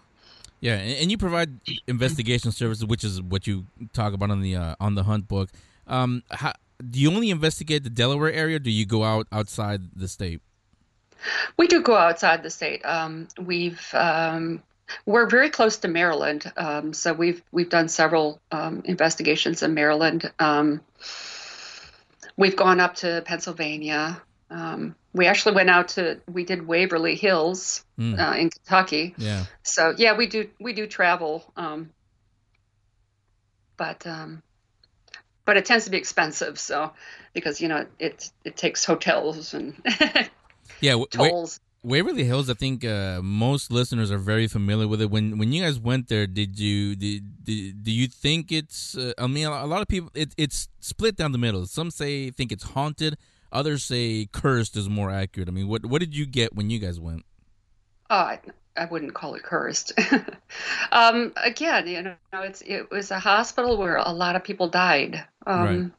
[0.62, 4.76] Yeah, and you provide investigation services, which is what you talk about on the uh,
[4.82, 5.50] on the Hunt book.
[5.88, 6.52] Um, how,
[6.88, 8.58] do you only investigate the Delaware area?
[8.58, 10.42] Or do you go out outside the state?
[11.58, 12.86] We do go outside the state.
[12.86, 14.64] Um, we've um,
[15.06, 20.32] we're very close to Maryland, um, so we've we've done several um, investigations in Maryland.
[20.40, 20.82] Um,
[22.38, 24.22] we've gone up to Pennsylvania.
[24.50, 28.18] Um, we actually went out to we did Waverly Hills mm.
[28.18, 29.14] uh, in Kentucky.
[29.18, 29.46] Yeah.
[29.64, 31.92] So yeah, we do we do travel, um,
[33.78, 34.42] but um,
[35.46, 36.60] but it tends to be expensive.
[36.60, 36.92] So
[37.34, 39.76] because you know it it takes hotels and
[40.82, 41.60] yeah tolls.
[41.82, 45.10] Waverly Hills, I think uh, most listeners are very familiar with it.
[45.10, 48.98] When when you guys went there, did you did, did do you think it's?
[48.98, 51.66] Uh, I mean, a lot of people it, it's split down the middle.
[51.66, 53.18] Some say think it's haunted,
[53.52, 55.48] others say cursed is more accurate.
[55.48, 57.24] I mean, what what did you get when you guys went?
[58.10, 58.40] Oh, I,
[58.76, 59.94] I wouldn't call it cursed.
[60.92, 65.24] um, again, you know, it's it was a hospital where a lot of people died.
[65.48, 65.92] Um, right.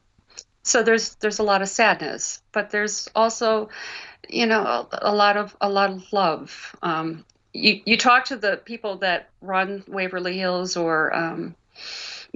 [0.63, 3.69] So there's there's a lot of sadness, but there's also
[4.29, 6.75] you know a, a, lot of a lot of love.
[6.81, 11.55] Um, you you talk to the people that run Waverly Hills or um,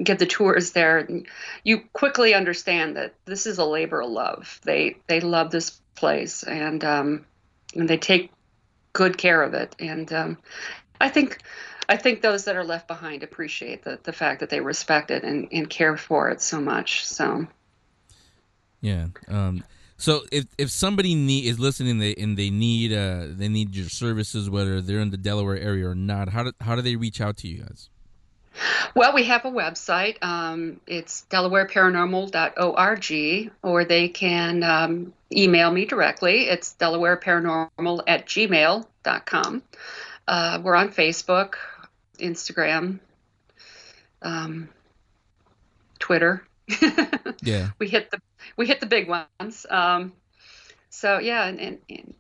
[0.02, 1.26] get the tours there and
[1.64, 4.60] you quickly understand that this is a labor of love.
[4.64, 7.26] They they love this place and um,
[7.76, 8.32] and they take
[8.94, 9.76] good care of it.
[9.80, 10.38] And um,
[11.00, 11.40] I think
[11.88, 15.24] I think those that are left behind appreciate the, the fact that they respect it
[15.24, 17.06] and, and care for it so much.
[17.06, 17.48] So
[18.86, 19.64] yeah um,
[19.98, 23.88] so if if somebody need, is listening they, and they need uh they need your
[23.90, 27.22] services, whether they're in the Delaware area or not, how do how do they reach
[27.22, 27.90] out to you guys?
[28.96, 30.18] Well, we have a website.
[30.24, 36.48] Um, it's delawareparanormal.org, or they can um, email me directly.
[36.48, 39.64] It's delawareparanormal at gmail.com.
[40.28, 41.54] Uh, we're on Facebook,
[42.20, 43.00] Instagram,
[44.22, 44.70] um,
[46.00, 46.42] Twitter.
[47.44, 47.70] Yeah.
[47.80, 48.20] We hit the
[48.58, 49.66] we hit the big ones.
[49.70, 50.14] Um,
[50.90, 52.14] so yeah, and, and, and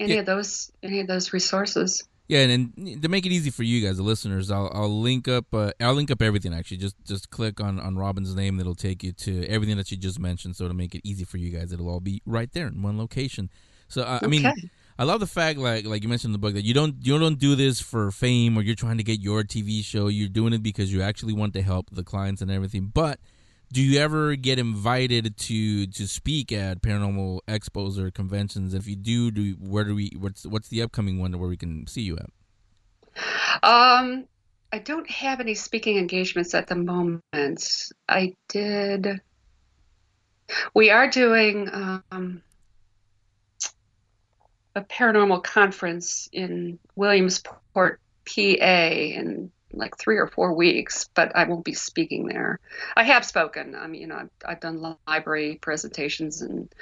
[0.00, 0.20] any Yeah.
[0.20, 2.04] of those any of those resources.
[2.26, 5.28] Yeah, and, and to make it easy for you guys, the listeners, I'll, I'll link
[5.28, 5.44] up.
[5.52, 6.54] Uh, I'll link up everything.
[6.54, 8.56] Actually, just just click on on Robin's name.
[8.56, 10.56] That'll take you to everything that you just mentioned.
[10.56, 12.96] So to make it easy for you guys, it'll all be right there in one
[12.98, 13.50] location.
[13.88, 14.70] So uh, I mean, Okay.
[14.98, 17.18] I love the fact, like like you mentioned in the book, that you don't you
[17.18, 20.06] don't do this for fame or you're trying to get your TV show.
[20.06, 22.92] You're doing it because you actually want to help the clients and everything.
[22.94, 23.18] But
[23.72, 28.72] do you ever get invited to to speak at paranormal expos or conventions?
[28.72, 30.12] If you do, do where do we?
[30.16, 32.30] What's what's the upcoming one where we can see you at?
[33.64, 34.26] Um,
[34.72, 37.22] I don't have any speaking engagements at the moment.
[38.08, 39.20] I did.
[40.74, 42.42] We are doing um,
[44.74, 51.64] a paranormal conference in Williamsport, PA, in like three or four weeks, but I won't
[51.64, 52.60] be speaking there.
[52.96, 53.74] I have spoken.
[53.74, 56.72] I mean, you know, I've, I've done library presentations and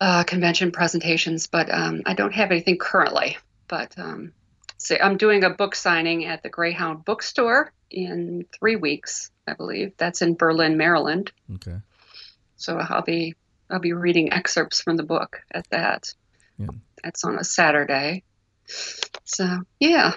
[0.00, 3.36] uh, convention presentations, but um, I don't have anything currently.
[3.68, 4.32] But um,
[4.76, 9.92] so I'm doing a book signing at the Greyhound Bookstore in three weeks, I believe.
[9.96, 11.32] That's in Berlin, Maryland.
[11.56, 11.78] Okay.
[12.56, 13.34] So I'll be
[13.70, 16.14] I'll be reading excerpts from the book at that.
[16.58, 16.66] Yeah.
[17.04, 18.24] That's on a Saturday.
[19.24, 20.12] So yeah,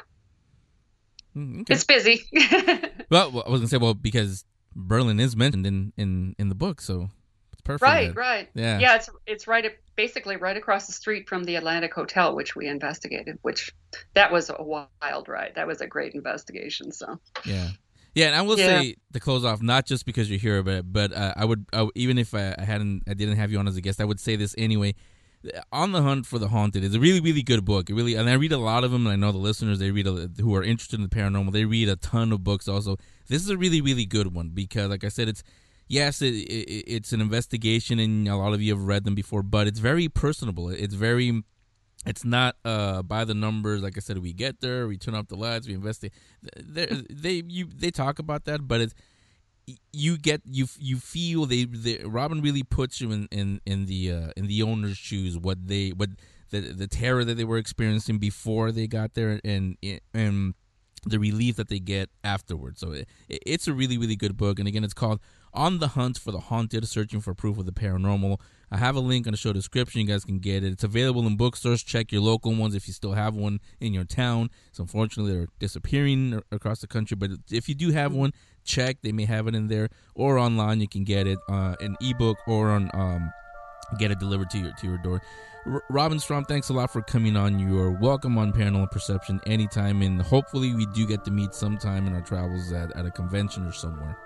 [1.35, 1.73] Mm, okay.
[1.75, 2.21] it's busy.
[3.09, 6.79] Well, I was gonna say well because Berlin is mentioned in in in the book,
[6.81, 7.09] so
[7.51, 7.81] it's perfect.
[7.83, 8.15] right, then.
[8.15, 8.49] right.
[8.53, 8.79] Yeah.
[8.79, 9.65] Yeah, it's it's right
[9.97, 13.37] basically right across the street from the Atlantic Hotel, which we investigated.
[13.41, 13.71] Which
[14.13, 15.53] that was a wild ride.
[15.55, 16.91] That was a great investigation.
[16.93, 17.69] So Yeah.
[18.15, 18.65] Yeah, and I will Yeah.
[18.81, 21.87] say to close off, not just because you're here, but but uh, I would I,
[21.95, 24.19] even if I, I hadn't I didn't have you on as a guest, I would
[24.21, 24.95] say this anyway.
[25.71, 27.89] On the Hunt for the Haunted is a really really good book.
[27.89, 29.07] It really and I read a lot of them.
[29.07, 31.51] And I know the listeners they read a, who are interested in the paranormal.
[31.51, 32.67] They read a ton of books.
[32.67, 35.43] Also, this is a really really good one because, like I said, it's
[35.87, 39.41] yes, it, it, it's an investigation, and a lot of you have read them before,
[39.41, 40.69] but it's very personable.
[40.69, 41.43] It's very
[42.05, 45.27] it's not uh by the numbers like i said we get there we turn off
[45.27, 46.13] the lights we investigate
[46.59, 48.95] they they you they talk about that but it's
[49.93, 54.11] you get you you feel they, they robin really puts you in in in the
[54.11, 56.09] uh in the owner's shoes what they what
[56.51, 59.77] the the terror that they were experiencing before they got there and
[60.13, 60.53] and
[61.05, 62.79] the relief that they get afterwards.
[62.79, 64.59] So it, it's a really really good book.
[64.59, 65.19] And again it's called
[65.53, 68.39] on the hunt for the haunted searching for proof of the paranormal
[68.71, 71.25] i have a link on the show description you guys can get it it's available
[71.27, 74.81] in bookstores check your local ones if you still have one in your town so
[74.83, 78.31] unfortunately they're disappearing across the country but if you do have one
[78.63, 81.95] check they may have it in there or online you can get it uh an
[82.01, 83.31] ebook or on um
[83.99, 85.21] get it delivered to your to your door
[85.65, 87.59] R- Robin Strom, thanks a lot for coming on.
[87.59, 92.07] You are welcome on Paranormal Perception anytime, and hopefully we do get to meet sometime
[92.07, 94.17] in our travels at, at a convention or somewhere.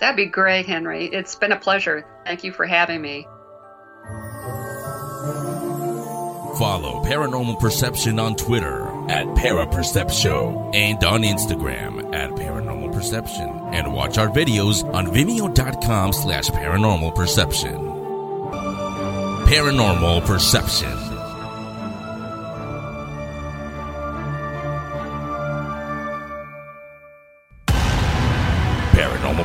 [0.00, 1.06] that'd be great, Henry.
[1.06, 2.04] It's been a pleasure.
[2.26, 3.28] Thank you for having me.
[6.58, 13.48] Follow Paranormal Perception on Twitter at ParaPerceptShow and on Instagram at Paranormal Perception.
[13.72, 17.76] And watch our videos on Vimeo.com slash Paranormal Perception.
[19.46, 21.09] Paranormal Perception.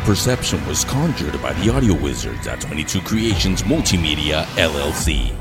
[0.05, 5.35] Perception was conjured by the audio wizards at 22 Creations Multimedia LLC.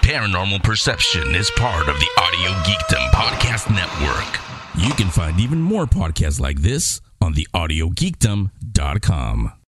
[0.00, 4.40] Paranormal Perception is part of the Audio Geekdom Podcast Network.
[4.82, 9.52] You can find even more podcasts like this on the audiogeekdom.com.